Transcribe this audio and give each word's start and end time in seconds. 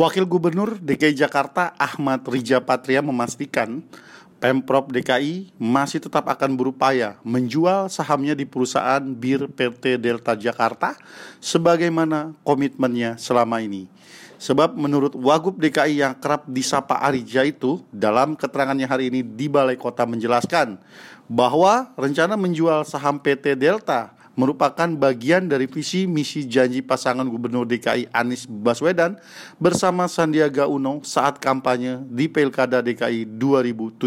Wakil 0.00 0.24
Gubernur 0.24 0.80
DKI 0.80 1.12
Jakarta 1.12 1.76
Ahmad 1.76 2.24
Rija 2.24 2.56
Patria 2.56 3.04
memastikan 3.04 3.84
Pemprov 4.40 4.88
DKI 4.88 5.52
masih 5.60 6.00
tetap 6.00 6.24
akan 6.24 6.56
berupaya 6.56 7.20
menjual 7.20 7.92
sahamnya 7.92 8.32
di 8.32 8.48
perusahaan 8.48 9.04
Bir 9.04 9.52
PT 9.52 10.00
Delta 10.00 10.32
Jakarta 10.32 10.96
sebagaimana 11.44 12.32
komitmennya 12.48 13.20
selama 13.20 13.60
ini. 13.60 13.92
Sebab 14.40 14.72
menurut 14.72 15.12
Wagub 15.12 15.60
DKI 15.60 16.00
yang 16.00 16.16
kerap 16.16 16.48
disapa 16.48 16.96
Arija 17.04 17.44
itu 17.44 17.84
dalam 17.92 18.40
keterangannya 18.40 18.88
hari 18.88 19.12
ini 19.12 19.20
di 19.20 19.52
Balai 19.52 19.76
Kota 19.76 20.08
menjelaskan 20.08 20.80
bahwa 21.28 21.92
rencana 22.00 22.40
menjual 22.40 22.88
saham 22.88 23.20
PT 23.20 23.52
Delta 23.52 24.16
merupakan 24.38 24.86
bagian 24.96 25.50
dari 25.50 25.66
visi 25.66 26.06
misi 26.06 26.46
janji 26.46 26.80
pasangan 26.80 27.26
Gubernur 27.26 27.66
DKI 27.66 28.14
Anies 28.14 28.46
Baswedan 28.46 29.18
bersama 29.58 30.06
Sandiaga 30.06 30.70
Uno 30.70 31.02
saat 31.02 31.42
kampanye 31.42 31.98
di 32.06 32.30
Pilkada 32.30 32.80
DKI 32.80 33.26
2017 33.26 33.98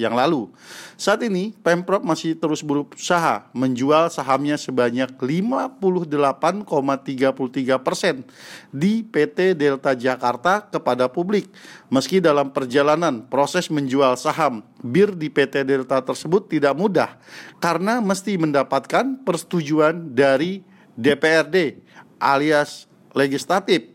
yang 0.00 0.14
lalu. 0.14 0.48
Saat 0.94 1.26
ini, 1.26 1.52
Pemprov 1.60 2.06
masih 2.06 2.38
terus 2.38 2.62
berusaha 2.62 3.50
menjual 3.52 4.08
sahamnya 4.08 4.54
sebanyak 4.54 5.18
58,33 5.18 7.82
persen 7.82 8.22
di 8.70 9.02
PT 9.02 9.58
Delta 9.58 9.92
Jakarta 9.92 10.62
kepada 10.64 11.10
publik. 11.10 11.50
Meski 11.90 12.22
dalam 12.22 12.50
perjalanan 12.50 13.26
proses 13.26 13.70
menjual 13.70 14.18
saham 14.18 14.62
bir 14.84 15.16
di 15.16 15.32
PT 15.32 15.64
Delta 15.64 16.04
tersebut 16.04 16.44
tidak 16.44 16.76
mudah 16.76 17.16
karena 17.56 18.04
mesti 18.04 18.36
mendapatkan 18.36 19.24
persetujuan 19.24 20.12
dari 20.12 20.60
DPRD 20.92 21.80
alias 22.20 22.84
legislatif. 23.16 23.88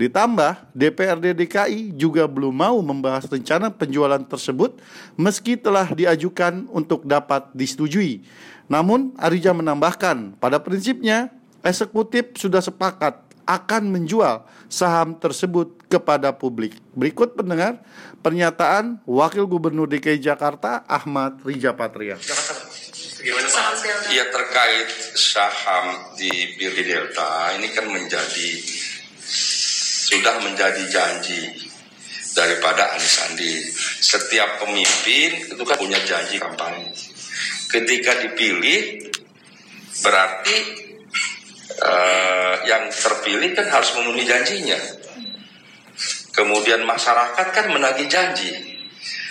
Ditambah 0.00 0.72
DPRD 0.72 1.36
DKI 1.36 1.92
juga 1.92 2.24
belum 2.24 2.56
mau 2.56 2.80
membahas 2.80 3.28
rencana 3.28 3.68
penjualan 3.68 4.22
tersebut 4.24 4.80
meski 5.12 5.60
telah 5.60 5.92
diajukan 5.92 6.64
untuk 6.72 7.04
dapat 7.04 7.52
disetujui. 7.52 8.24
Namun 8.64 9.12
Arija 9.20 9.52
menambahkan 9.52 10.40
pada 10.40 10.56
prinsipnya 10.56 11.28
eksekutif 11.60 12.32
sudah 12.40 12.64
sepakat 12.64 13.29
akan 13.50 13.90
menjual 13.90 14.46
saham 14.70 15.18
tersebut 15.18 15.74
kepada 15.90 16.30
publik. 16.30 16.78
Berikut 16.94 17.34
pendengar 17.34 17.82
pernyataan 18.22 19.02
Wakil 19.02 19.50
Gubernur 19.50 19.90
DKI 19.90 20.22
Jakarta 20.22 20.86
Ahmad 20.86 21.42
Rija 21.42 21.74
Patria. 21.74 22.14
Ya 24.14 24.24
terkait 24.30 24.88
saham 25.18 26.14
di 26.14 26.30
BRI 26.56 26.84
Delta 26.86 27.52
ini 27.58 27.68
kan 27.74 27.90
menjadi 27.90 28.50
sudah 30.10 30.40
menjadi 30.46 30.82
janji 30.88 31.70
daripada 32.32 32.94
Anies 32.94 33.10
Sandi. 33.10 33.52
Setiap 34.00 34.62
pemimpin 34.62 35.52
itu 35.52 35.62
kan 35.66 35.76
punya 35.76 35.98
janji 36.06 36.38
kampanye. 36.38 36.94
Ketika 37.70 38.24
dipilih 38.24 39.10
berarti 40.00 40.89
uh, 41.80 42.54
yang 42.68 42.88
terpilih 42.92 43.52
kan 43.56 43.66
harus 43.68 43.96
memenuhi 43.96 44.24
janjinya. 44.28 44.78
Kemudian 46.30 46.86
masyarakat 46.86 47.46
kan 47.52 47.66
menagih 47.68 48.06
janji 48.06 48.70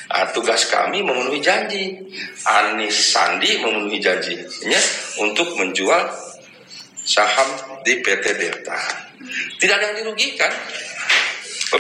Nah, 0.10 0.26
tugas 0.34 0.66
kami 0.74 1.06
memenuhi 1.06 1.38
janji. 1.38 1.94
Anies 2.50 3.14
Sandi 3.14 3.62
memenuhi 3.62 4.02
janjinya 4.02 4.82
untuk 5.22 5.54
menjual 5.54 6.02
saham 7.06 7.50
di 7.86 8.02
PT 8.02 8.26
Delta. 8.34 8.80
Tidak 9.62 9.76
ada 9.78 9.94
yang 9.94 9.98
dirugikan. 10.02 10.50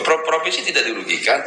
Provinsi 0.05 0.61
tidak 0.61 0.85
dirugikan. 0.85 1.41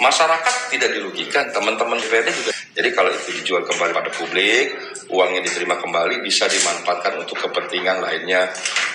Masyarakat 0.00 0.72
tidak 0.72 0.96
dirugikan. 0.96 1.52
Teman-teman 1.52 2.00
DPRD 2.00 2.32
juga. 2.32 2.52
Jadi 2.78 2.94
kalau 2.94 3.10
itu 3.10 3.42
dijual 3.42 3.66
kembali 3.66 3.90
pada 3.90 4.06
publik, 4.14 4.70
uangnya 5.10 5.42
diterima 5.42 5.82
kembali 5.82 6.22
bisa 6.22 6.46
dimanfaatkan 6.46 7.18
untuk 7.18 7.34
kepentingan 7.42 7.98
lainnya. 7.98 8.46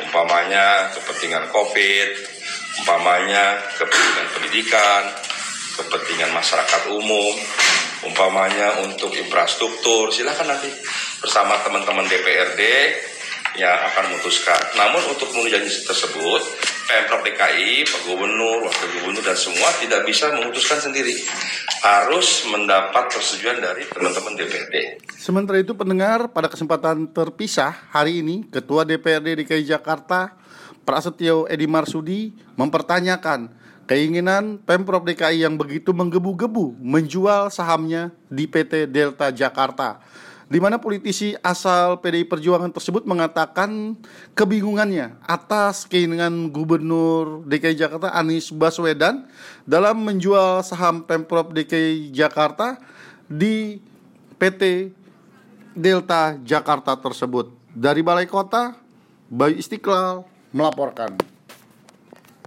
Umpamanya 0.08 0.88
kepentingan 0.96 1.52
COVID, 1.52 2.10
umpamanya 2.80 3.60
kepentingan 3.76 4.28
pendidikan, 4.40 5.04
kepentingan 5.76 6.32
masyarakat 6.32 6.96
umum, 6.96 7.36
umpamanya 8.08 8.88
untuk 8.88 9.12
infrastruktur, 9.20 10.16
silakan 10.16 10.56
nanti 10.56 10.72
bersama 11.20 11.60
teman-teman 11.68 12.08
DPRD 12.08 12.62
yang 13.60 13.84
akan 13.92 14.16
memutuskan. 14.16 14.64
Namun 14.80 15.12
untuk 15.12 15.28
memenuhi 15.36 15.60
tersebut, 15.60 16.42
Pemprov 16.84 17.24
DKI, 17.24 17.88
Pak 17.88 18.02
Gubernur, 18.08 18.68
Wakil 18.68 18.90
Gubernur 19.00 19.24
dan 19.24 19.38
semua 19.40 19.72
tidak 19.80 20.04
bisa 20.04 20.32
memutuskan 20.36 20.84
sendiri. 20.84 21.16
Harus 21.84 22.48
mendapat 22.48 23.12
persetujuan 23.12 23.60
dari 23.60 23.84
teman-teman 23.88 24.36
DPRD. 24.40 25.04
Sementara 25.16 25.60
itu 25.60 25.76
pendengar 25.76 26.32
pada 26.32 26.52
kesempatan 26.52 27.12
terpisah 27.12 27.76
hari 27.92 28.24
ini 28.24 28.48
Ketua 28.48 28.84
DPRD 28.88 29.44
DKI 29.44 29.64
Jakarta 29.68 30.36
Prasetyo 30.84 31.48
Edi 31.48 31.68
Marsudi 31.68 32.36
mempertanyakan 32.60 33.52
Keinginan 33.84 34.64
Pemprov 34.64 35.04
DKI 35.04 35.44
yang 35.44 35.60
begitu 35.60 35.92
menggebu-gebu 35.92 36.80
menjual 36.80 37.52
sahamnya 37.52 38.16
di 38.32 38.48
PT 38.48 38.88
Delta 38.88 39.28
Jakarta 39.28 40.00
di 40.54 40.62
mana 40.62 40.78
politisi 40.78 41.34
asal 41.42 41.98
PDI 41.98 42.30
Perjuangan 42.30 42.70
tersebut 42.70 43.10
mengatakan 43.10 43.98
kebingungannya 44.38 45.18
atas 45.26 45.90
keinginan 45.90 46.54
Gubernur 46.54 47.42
DKI 47.50 47.74
Jakarta 47.74 48.14
Anies 48.14 48.54
Baswedan 48.54 49.26
dalam 49.66 50.06
menjual 50.06 50.62
saham 50.62 51.02
Pemprov 51.10 51.50
DKI 51.58 52.14
Jakarta 52.14 52.78
di 53.26 53.82
PT 54.38 54.94
Delta 55.74 56.38
Jakarta 56.46 56.94
tersebut. 57.02 57.50
Dari 57.74 58.06
Balai 58.06 58.30
Kota, 58.30 58.78
Bayu 59.34 59.58
Istiqlal 59.58 60.22
melaporkan. 60.54 61.33